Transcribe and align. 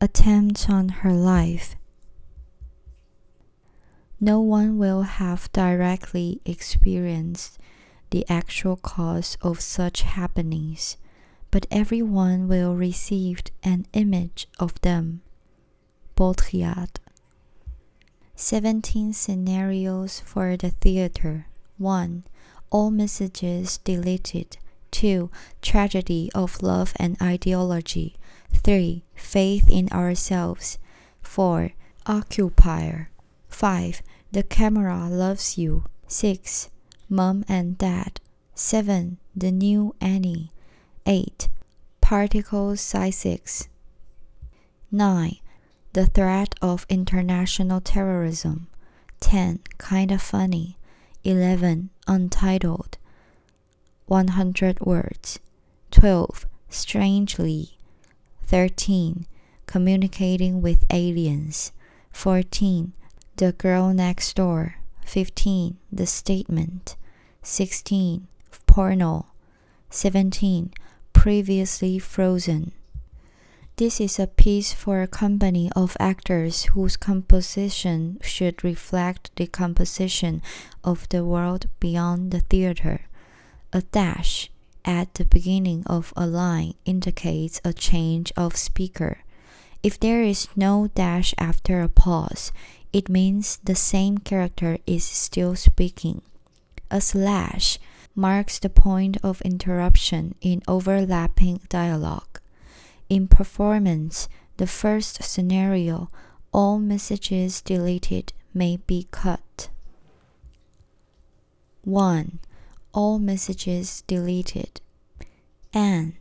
attempt 0.00 0.68
on 0.70 0.88
her 0.88 1.12
life. 1.12 1.76
No 4.20 4.40
one 4.40 4.78
will 4.78 5.02
have 5.02 5.52
directly 5.52 6.40
experienced 6.44 7.58
the 8.10 8.24
actual 8.28 8.76
cause 8.76 9.36
of 9.42 9.60
such 9.60 10.02
happenings, 10.02 10.96
but 11.50 11.66
everyone 11.70 12.48
will 12.48 12.74
receive 12.74 13.42
an 13.62 13.86
image 13.92 14.48
of 14.58 14.80
them. 14.80 15.22
Baudrillard. 16.16 16.98
17 18.34 19.12
scenarios 19.12 20.20
for 20.20 20.56
the 20.56 20.70
theater. 20.70 21.46
1. 21.76 22.24
All 22.70 22.90
messages 22.90 23.78
deleted. 23.78 24.58
2. 24.90 25.30
Tragedy 25.62 26.30
of 26.34 26.62
love 26.62 26.92
and 26.96 27.16
ideology. 27.22 28.16
3. 28.52 29.04
Faith 29.14 29.68
in 29.68 29.88
ourselves. 29.90 30.78
4. 31.22 31.72
Occupier. 32.06 33.10
5. 33.48 34.02
The 34.32 34.42
camera 34.42 35.08
loves 35.08 35.56
you. 35.58 35.84
6. 36.06 36.70
Mom 37.08 37.44
and 37.48 37.78
Dad. 37.78 38.20
7. 38.54 39.18
The 39.34 39.50
new 39.50 39.94
Anny. 40.00 40.50
8. 41.06 41.48
Particle 42.00 42.76
Physics. 42.76 43.68
9. 44.90 45.36
The 45.92 46.06
threat 46.06 46.54
of 46.60 46.86
international 46.88 47.80
terrorism. 47.80 48.68
10. 49.20 49.60
Kinda 49.78 50.18
funny. 50.18 50.76
11. 51.24 51.90
Untitled. 52.06 52.98
100 54.06 54.80
words. 54.80 55.38
12. 55.90 56.46
Strangely. 56.68 57.77
13. 58.48 59.26
Communicating 59.66 60.62
with 60.62 60.86
aliens. 60.90 61.70
14. 62.12 62.94
The 63.36 63.52
girl 63.52 63.92
next 63.92 64.36
door. 64.36 64.76
15. 65.04 65.76
The 65.92 66.06
statement. 66.06 66.96
16. 67.42 68.26
Porno. 68.66 69.26
17. 69.90 70.72
Previously 71.12 71.98
frozen. 71.98 72.72
This 73.76 74.00
is 74.00 74.18
a 74.18 74.26
piece 74.26 74.72
for 74.72 75.02
a 75.02 75.06
company 75.06 75.70
of 75.76 75.94
actors 76.00 76.64
whose 76.72 76.96
composition 76.96 78.18
should 78.22 78.64
reflect 78.64 79.30
the 79.36 79.46
composition 79.46 80.40
of 80.82 81.06
the 81.10 81.22
world 81.22 81.68
beyond 81.80 82.30
the 82.30 82.40
theater. 82.40 83.02
A 83.74 83.82
dash 83.82 84.50
at 84.88 85.14
the 85.14 85.24
beginning 85.26 85.84
of 85.86 86.14
a 86.16 86.26
line 86.26 86.72
indicates 86.86 87.60
a 87.62 87.74
change 87.74 88.32
of 88.38 88.56
speaker. 88.56 89.18
If 89.82 90.00
there 90.00 90.22
is 90.22 90.48
no 90.56 90.88
dash 90.94 91.34
after 91.36 91.82
a 91.82 91.90
pause, 91.90 92.50
it 92.90 93.10
means 93.10 93.58
the 93.62 93.74
same 93.74 94.16
character 94.16 94.78
is 94.86 95.04
still 95.04 95.54
speaking. 95.56 96.22
A 96.90 97.02
slash 97.02 97.78
marks 98.14 98.58
the 98.58 98.70
point 98.70 99.18
of 99.22 99.42
interruption 99.42 100.34
in 100.40 100.62
overlapping 100.66 101.60
dialogue. 101.68 102.40
In 103.10 103.28
performance, 103.28 104.26
the 104.56 104.66
first 104.66 105.22
scenario, 105.22 106.08
all 106.50 106.78
messages 106.78 107.60
deleted 107.60 108.32
may 108.54 108.78
be 108.78 109.06
cut. 109.10 109.68
1 111.84 112.38
all 112.92 113.18
messages 113.18 114.02
deleted. 114.06 114.80
Anne, 115.72 116.16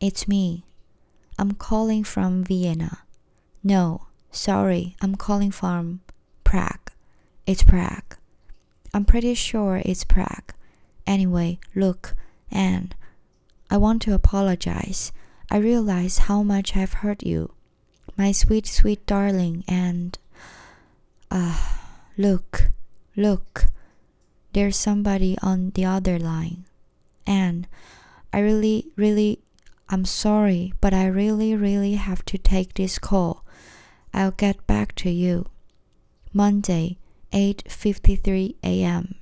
it's 0.00 0.26
me. 0.26 0.64
I'm 1.38 1.52
calling 1.52 2.04
from 2.04 2.44
Vienna. 2.44 3.00
No, 3.62 4.08
sorry, 4.30 4.96
I'm 5.00 5.14
calling 5.14 5.50
from 5.50 6.00
Prague. 6.44 6.90
It's 7.46 7.62
Prague. 7.62 8.16
I'm 8.92 9.04
pretty 9.04 9.34
sure 9.34 9.80
it's 9.84 10.04
Prague. 10.04 10.52
Anyway, 11.06 11.58
look, 11.74 12.14
Anne, 12.50 12.92
I 13.70 13.76
want 13.76 14.02
to 14.02 14.14
apologize. 14.14 15.12
I 15.50 15.56
realize 15.56 16.18
how 16.18 16.42
much 16.42 16.76
I've 16.76 16.94
hurt 16.94 17.22
you. 17.22 17.52
My 18.16 18.32
sweet, 18.32 18.66
sweet 18.66 19.06
darling, 19.06 19.64
and. 19.66 20.18
Ah, 21.30 21.40
uh, 21.40 22.02
look, 22.18 22.70
look 23.16 23.66
there's 24.52 24.76
somebody 24.76 25.36
on 25.42 25.70
the 25.74 25.84
other 25.84 26.18
line. 26.18 26.64
And 27.26 27.66
I 28.32 28.40
really, 28.40 28.88
really, 28.96 29.40
I'm 29.88 30.04
sorry, 30.04 30.72
but 30.80 30.92
I 30.94 31.06
really, 31.06 31.54
really 31.54 31.94
have 31.94 32.24
to 32.26 32.38
take 32.38 32.74
this 32.74 32.98
call. 32.98 33.44
I'll 34.12 34.32
get 34.32 34.66
back 34.66 34.94
to 34.96 35.10
you. 35.10 35.46
Monday, 36.32 36.98
8:53 37.32 38.56
a.m. 38.62 39.14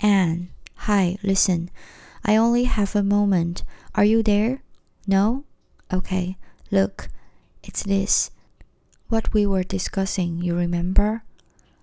Anne, 0.00 0.48
hi, 0.74 1.18
listen. 1.22 1.70
I 2.24 2.36
only 2.36 2.64
have 2.64 2.96
a 2.96 3.02
moment. 3.02 3.64
Are 3.94 4.04
you 4.04 4.22
there? 4.22 4.62
No? 5.06 5.44
Okay. 5.92 6.36
Look, 6.70 7.08
it's 7.62 7.82
this. 7.82 8.30
What 9.08 9.34
we 9.34 9.44
were 9.44 9.64
discussing, 9.64 10.40
you 10.40 10.54
remember? 10.54 11.24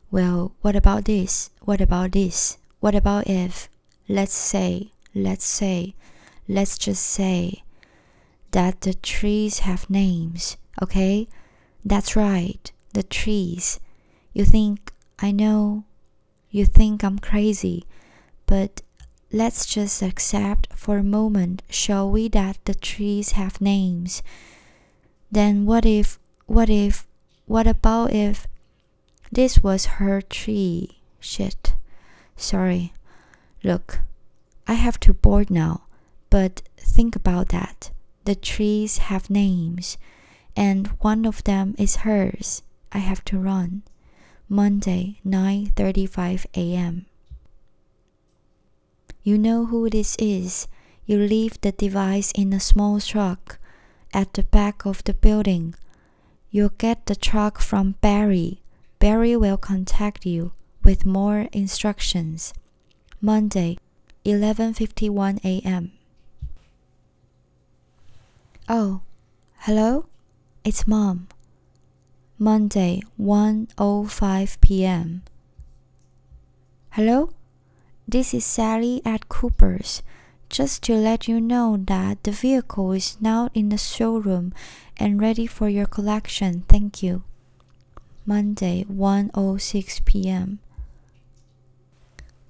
Well, 0.10 0.54
what 0.62 0.76
about 0.76 1.06
this? 1.06 1.50
What 1.62 1.82
about 1.82 2.14
this? 2.14 2.58
What 2.80 2.96
about 2.96 3.28
if? 3.28 3.70
Let's 4.08 4.34
say, 4.34 4.92
let's 5.14 5.44
say, 5.44 5.96
let's 6.48 6.78
just 6.78 7.04
say 7.04 7.64
that 8.52 8.82
the 8.82 8.94
trees 8.94 9.60
have 9.60 9.90
names, 9.90 10.56
okay? 10.82 11.28
That's 11.84 12.16
right, 12.16 12.72
the 12.94 13.04
trees. 13.04 13.82
You 14.34 14.46
think 14.46 14.94
I 15.20 15.32
know, 15.32 15.84
you 16.52 16.66
think 16.66 17.04
I'm 17.04 17.20
crazy, 17.20 17.86
but 18.46 18.82
let's 19.32 19.66
just 19.66 20.02
accept 20.02 20.68
for 20.74 20.98
a 20.98 21.04
moment, 21.04 21.64
shall 21.70 22.10
we, 22.10 22.30
that 22.30 22.60
the 22.64 22.76
trees 22.76 23.32
have 23.34 23.60
names. 23.60 24.24
Then 25.30 25.66
what 25.66 25.86
if, 25.86 26.18
what 26.46 26.70
if, 26.70 27.06
what 27.46 27.68
about 27.68 28.14
if 28.14 28.48
this 29.32 29.60
was 29.60 29.98
her 29.98 30.22
tree. 30.22 31.00
Shit. 31.20 31.76
Sorry. 32.36 32.94
Look, 33.64 34.00
I 34.68 34.74
have 34.74 35.00
to 35.02 35.14
board 35.14 35.50
now, 35.50 35.84
but 36.30 36.62
think 36.78 37.16
about 37.16 37.50
that. 37.50 37.92
The 38.26 38.36
trees 38.36 38.98
have 39.10 39.30
names, 39.30 39.98
and 40.56 40.88
one 41.00 41.26
of 41.26 41.44
them 41.44 41.76
is 41.78 41.98
hers. 41.98 42.62
I 42.92 43.00
have 43.00 43.24
to 43.26 43.40
run. 43.40 43.84
Monday, 44.50 45.20
9:35 45.26 46.46
a.m. 46.56 47.06
You 49.24 49.38
know 49.38 49.66
who 49.66 49.90
this 49.90 50.16
is. 50.20 50.68
You 51.06 51.18
leave 51.18 51.60
the 51.60 51.72
device 51.72 52.32
in 52.32 52.54
a 52.54 52.60
small 52.60 53.00
truck 53.00 53.60
at 54.14 54.34
the 54.34 54.44
back 54.44 54.86
of 54.86 55.04
the 55.04 55.14
building. 55.14 55.76
You'll 56.50 56.78
get 56.78 57.06
the 57.06 57.16
truck 57.16 57.60
from 57.60 57.96
Barry 58.00 58.62
Barry 59.00 59.36
will 59.36 59.58
contact 59.58 60.26
you 60.26 60.54
with 60.84 61.06
more 61.06 61.48
instructions. 61.52 62.54
Monday, 63.22 63.78
11:51 64.26 65.40
a.m. 65.44 65.92
Oh, 68.68 69.02
hello? 69.60 70.08
It's 70.64 70.88
mom. 70.88 71.28
Monday, 72.40 73.02
1:05 73.20 74.62
p.m. 74.62 75.24
Hello? 76.92 77.30
This 78.08 78.34
is 78.34 78.46
Sally 78.46 79.02
at 79.06 79.30
Cooper's. 79.30 80.02
Just 80.50 80.82
to 80.84 80.96
let 80.96 81.28
you 81.28 81.40
know 81.40 81.78
that 81.78 82.24
the 82.24 82.32
vehicle 82.32 82.94
is 82.94 83.18
now 83.20 83.50
in 83.54 83.70
the 83.70 83.78
showroom 83.78 84.54
and 84.98 85.22
ready 85.22 85.46
for 85.46 85.70
your 85.70 85.86
collection. 85.86 86.64
Thank 86.68 87.04
you. 87.04 87.24
Monday, 88.28 88.84
1:06 88.92 90.04
p.m. 90.04 90.60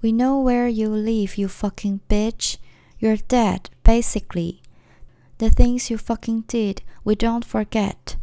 We 0.01 0.11
know 0.11 0.41
where 0.41 0.67
you 0.67 0.89
live, 0.89 1.37
you 1.37 1.47
fucking 1.47 2.01
bitch. 2.09 2.57
You're 2.97 3.17
dead, 3.17 3.69
basically. 3.83 4.63
The 5.37 5.51
things 5.51 5.91
you 5.91 5.99
fucking 5.99 6.45
did, 6.47 6.81
we 7.03 7.13
don't 7.13 7.45
forget. 7.45 8.15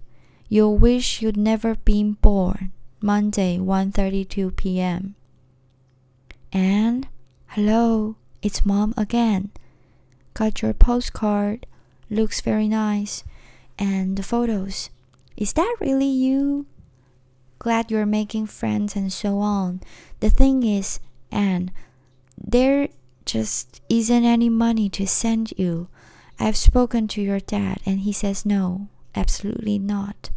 You'll 0.48 0.76
wish 0.76 1.22
you'd 1.22 1.36
never 1.36 1.76
been 1.76 2.14
born. 2.14 2.72
Monday, 3.00 3.58
1:32 3.58 4.56
p.m. 4.56 5.14
And 6.52 7.06
hello, 7.54 8.16
it's 8.42 8.66
mom 8.66 8.94
again. 8.96 9.52
Got 10.34 10.60
your 10.60 10.74
postcard. 10.74 11.66
Looks 12.10 12.40
very 12.40 12.66
nice. 12.66 13.22
And 13.78 14.16
the 14.16 14.24
photos. 14.24 14.90
Is 15.36 15.52
that 15.52 15.76
really 15.80 16.10
you? 16.10 16.66
Glad 17.64 17.90
you're 17.90 18.04
making 18.04 18.44
friends 18.44 18.94
and 18.94 19.10
so 19.10 19.38
on. 19.38 19.80
The 20.20 20.28
thing 20.28 20.62
is, 20.64 21.00
Anne, 21.32 21.70
there 22.36 22.88
just 23.24 23.80
isn't 23.88 24.22
any 24.22 24.50
money 24.50 24.90
to 24.90 25.06
send 25.06 25.54
you. 25.56 25.88
I've 26.38 26.58
spoken 26.58 27.08
to 27.08 27.22
your 27.22 27.40
dad 27.40 27.80
and 27.86 28.00
he 28.00 28.12
says 28.12 28.44
no. 28.44 28.88
absolutely 29.14 29.78
not. 29.78 30.28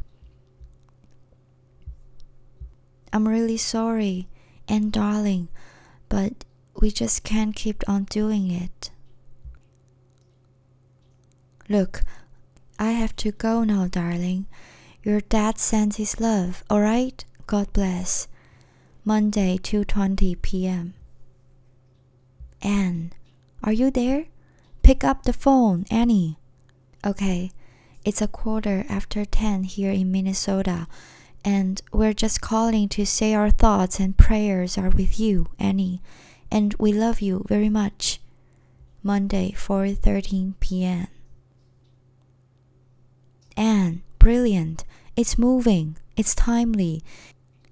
I'm 3.12 3.28
really 3.28 3.58
sorry, 3.58 4.30
and 4.70 4.90
darling, 4.90 5.50
but 6.08 6.46
we 6.80 6.92
just 6.92 7.26
can't 7.26 7.54
keep 7.54 7.84
on 7.90 8.06
doing 8.06 8.52
it. 8.52 8.90
Look, 11.68 12.04
I 12.80 12.92
have 12.92 13.18
to 13.18 13.34
go 13.34 13.66
now, 13.66 13.88
darling. 13.88 14.46
Your 15.08 15.22
dad 15.22 15.58
sends 15.58 15.96
his 15.96 16.20
love, 16.20 16.66
alright? 16.70 17.24
God 17.46 17.72
bless. 17.72 18.28
Monday, 19.06 19.58
2:20 19.58 20.36
p.m. 20.42 20.96
Anne, 22.62 23.14
are 23.64 23.72
you 23.72 23.90
there? 23.90 24.26
Pick 24.84 25.06
up 25.06 25.24
the 25.24 25.32
phone, 25.32 25.86
Annie. 25.90 26.38
Okay, 27.06 27.52
it's 28.04 28.22
a 28.22 28.28
quarter 28.28 28.84
after 28.90 29.24
10 29.24 29.64
here 29.64 29.92
in 29.94 30.12
Minnesota, 30.12 30.88
and 31.46 31.82
we're 31.94 32.12
just 32.12 32.42
calling 32.42 32.90
to 32.90 33.06
say 33.06 33.34
our 33.34 33.50
thoughts 33.50 34.02
and 34.02 34.18
prayers 34.18 34.78
are 34.78 34.90
with 34.90 35.18
you, 35.22 35.48
Annie, 35.58 36.02
and 36.52 36.76
we 36.78 36.92
love 36.92 37.22
you 37.22 37.46
very 37.48 37.70
much. 37.70 38.20
Monday, 39.02 39.54
4:13 39.56 40.56
p.m. 40.60 41.08
Anne, 43.56 44.02
brilliant. 44.20 44.84
It's 45.18 45.36
moving. 45.36 45.98
It's 46.16 46.36
timely. 46.36 47.02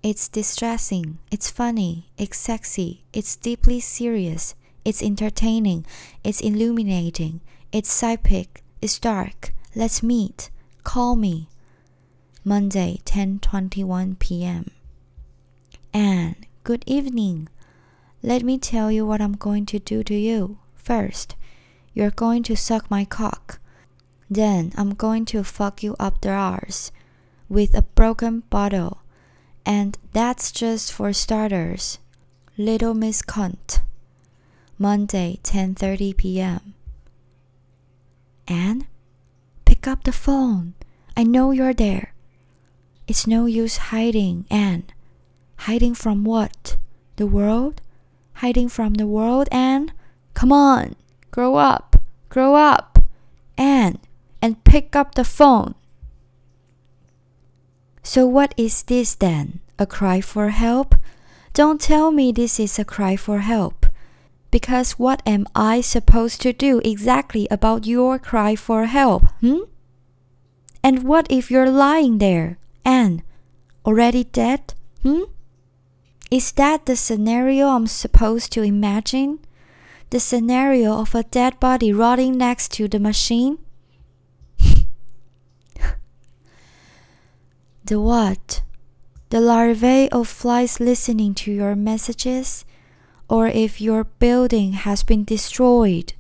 It's 0.01 0.27
distressing. 0.27 1.19
It's 1.30 1.51
funny. 1.51 2.09
It's 2.18 2.38
sexy. 2.38 3.03
It's 3.13 3.36
deeply 3.36 3.80
serious. 3.80 4.56
It's 4.83 5.03
entertaining. 5.03 5.86
It's 6.24 6.42
illuminating. 6.42 7.42
It's 7.71 7.94
psychic. 7.94 8.63
It's 8.81 8.97
dark. 8.97 9.53
Let's 9.75 10.01
meet. 10.01 10.50
Call 10.83 11.15
me. 11.15 11.47
Monday, 12.44 13.01
10:21 13.06 14.18
p.m. 14.18 14.71
Anne, 15.94 16.38
good 16.63 16.83
evening. 16.88 17.48
Let 18.24 18.41
me 18.41 18.57
tell 18.57 18.91
you 18.91 19.06
what 19.06 19.21
I'm 19.21 19.33
going 19.38 19.68
to 19.68 19.77
do 19.77 20.03
to 20.06 20.15
you. 20.15 20.57
First, 20.74 21.36
you're 21.94 22.09
going 22.09 22.41
to 22.50 22.56
suck 22.56 22.89
my 22.89 23.06
cock. 23.06 23.59
Then 24.31 24.71
I'm 24.75 24.95
going 24.95 25.25
to 25.25 25.44
fuck 25.44 25.83
you 25.83 25.95
up 26.00 26.21
the 26.21 26.31
arse 26.31 26.91
with 27.50 27.75
a 27.75 27.81
broken 27.81 28.42
bottle. 28.50 29.01
And 29.65 29.97
that's 30.13 30.51
just 30.51 30.92
for 30.92 31.13
starters. 31.13 32.00
Little 32.57 32.94
Miss 32.94 33.21
Cunt. 33.21 33.81
Monday, 34.77 35.39
10:30 35.44 36.15
p.m. 36.18 36.74
Anne, 38.47 38.88
pick 39.65 39.88
up 39.88 40.03
the 40.03 40.12
phone. 40.12 40.74
I 41.18 41.24
know 41.24 41.51
you're 41.51 41.74
there. 41.74 42.13
It's 43.07 43.25
no 43.25 43.45
use 43.45 43.89
hiding, 43.89 44.45
Anne. 44.51 44.86
Hiding 45.65 45.95
from 45.95 46.24
what? 46.24 46.77
The 47.15 47.25
world? 47.27 47.81
Hiding 48.44 48.69
from 48.69 48.95
the 48.95 49.07
world, 49.07 49.48
Anne? 49.51 49.94
Come 50.33 50.51
on, 50.51 50.95
grow 51.31 51.56
up, 51.56 51.95
grow 52.30 52.56
up, 52.56 53.00
Anne 53.57 54.00
and 54.45 54.63
pick 54.63 54.95
up 54.95 55.15
the 55.15 55.24
phone. 55.24 55.74
So, 58.06 58.28
what 58.28 58.54
is 58.56 58.84
this 58.84 59.16
then? 59.16 59.62
A 59.80 59.88
cry 59.88 60.22
for 60.22 60.50
help? 60.50 60.94
Don't 61.54 61.81
tell 61.81 62.12
me 62.12 62.31
this 62.31 62.60
is 62.60 62.78
a 62.78 62.86
cry 62.86 63.16
for 63.16 63.40
help. 63.40 63.88
Because 64.52 65.00
what 65.00 65.24
am 65.25 65.48
I 65.56 65.81
supposed 65.81 66.40
to 66.42 66.54
do 66.54 66.81
exactly 66.86 67.48
about 67.50 67.88
your 67.88 68.19
cry 68.19 68.56
for 68.56 68.86
help, 68.86 69.25
hmm? 69.42 69.66
And 70.84 71.02
what 71.02 71.25
if 71.31 71.50
you're 71.50 71.72
lying 71.72 72.19
there, 72.19 72.60
and 72.86 73.24
already 73.84 74.24
dead, 74.24 74.75
hmm? 75.01 75.24
Is 76.30 76.51
that 76.54 76.86
the 76.86 76.96
scenario 76.96 77.69
I'm 77.69 77.88
supposed 77.88 78.51
to 78.51 78.62
imagine? 78.62 79.40
The 80.12 80.19
scenario 80.19 80.94
of 81.00 81.16
a 81.16 81.24
dead 81.24 81.60
body 81.60 81.92
rotting 81.92 82.38
next 82.38 82.72
to 82.74 82.88
the 82.88 83.00
machine? 83.00 83.58
The 87.86 88.00
what? 88.00 88.64
The 89.30 89.40
larvae 89.40 90.10
of 90.12 90.28
flies 90.28 90.80
listening 90.80 91.36
to 91.36 91.52
your 91.52 91.76
messages? 91.76 92.66
Or 93.30 93.46
if 93.48 93.80
your 93.80 94.06
building 94.06 94.74
has 94.74 95.04
been 95.04 95.24
destroyed? 95.24 96.14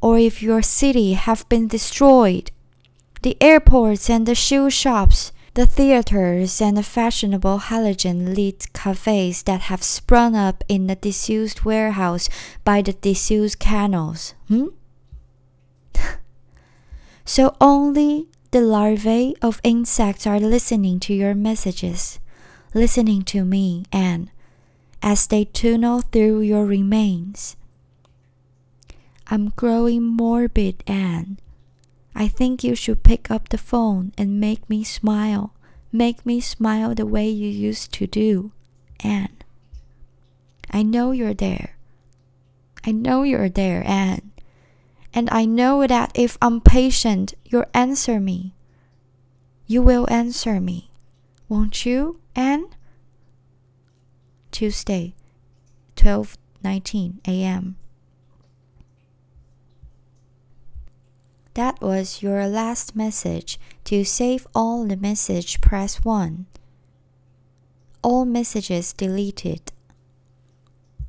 Or 0.00 0.18
if 0.18 0.40
your 0.40 0.62
city 0.62 1.14
have 1.14 1.48
been 1.48 1.66
destroyed? 1.66 2.52
The 3.22 3.36
airports 3.40 4.08
and 4.08 4.24
the 4.24 4.36
shoe 4.36 4.70
shops, 4.70 5.32
the 5.54 5.66
theaters 5.66 6.60
and 6.62 6.76
the 6.76 6.84
fashionable 6.84 7.58
halogen 7.58 8.36
lit 8.36 8.72
cafes 8.72 9.42
that 9.42 9.62
have 9.62 9.82
sprung 9.82 10.36
up 10.36 10.62
in 10.68 10.86
the 10.86 10.94
disused 10.94 11.62
warehouse 11.62 12.28
by 12.62 12.82
the 12.82 12.92
disused 12.92 13.58
canals, 13.58 14.34
hmm? 14.46 14.68
so 17.24 17.56
only 17.60 18.28
the 18.50 18.60
larvae 18.60 19.36
of 19.40 19.60
insects 19.62 20.26
are 20.26 20.40
listening 20.40 20.98
to 21.00 21.14
your 21.14 21.34
messages, 21.34 22.18
listening 22.74 23.22
to 23.22 23.44
me, 23.44 23.84
and 23.92 24.30
as 25.02 25.26
they 25.28 25.44
tunnel 25.44 26.00
through 26.00 26.40
your 26.40 26.66
remains. 26.66 27.56
I'm 29.28 29.50
growing 29.50 30.02
morbid, 30.02 30.82
Anne. 30.86 31.38
I 32.14 32.26
think 32.26 32.64
you 32.64 32.74
should 32.74 33.04
pick 33.04 33.30
up 33.30 33.48
the 33.48 33.58
phone 33.58 34.12
and 34.18 34.40
make 34.40 34.68
me 34.68 34.82
smile. 34.82 35.54
Make 35.92 36.26
me 36.26 36.40
smile 36.40 36.94
the 36.94 37.06
way 37.06 37.28
you 37.28 37.48
used 37.48 37.92
to 37.94 38.06
do, 38.08 38.50
Anne. 39.00 39.36
I 40.70 40.82
know 40.82 41.12
you're 41.12 41.34
there. 41.34 41.76
I 42.84 42.90
know 42.90 43.22
you're 43.22 43.48
there, 43.48 43.86
Anne. 43.86 44.29
And 45.12 45.28
I 45.30 45.44
know 45.44 45.86
that 45.86 46.12
if 46.14 46.38
I'm 46.40 46.60
patient, 46.60 47.34
you'll 47.44 47.64
answer 47.74 48.20
me. 48.20 48.54
You 49.66 49.82
will 49.82 50.06
answer 50.10 50.60
me, 50.60 50.90
won't 51.48 51.84
you, 51.84 52.20
Anne? 52.34 52.66
Tuesday, 54.50 55.14
12:19 55.96 57.18
a.m. 57.26 57.76
That 61.54 61.80
was 61.80 62.22
your 62.22 62.46
last 62.46 62.94
message. 62.94 63.58
To 63.84 64.04
save 64.04 64.46
all 64.54 64.86
the 64.86 64.96
message, 64.96 65.60
press 65.60 66.04
1. 66.04 66.46
All 68.02 68.24
messages 68.24 68.92
deleted. 68.92 69.72